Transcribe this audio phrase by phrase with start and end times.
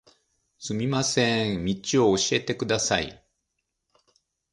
[0.57, 3.23] すみません、道を教えてください。